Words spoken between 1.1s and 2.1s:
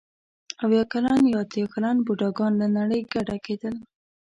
یا اتیا کلن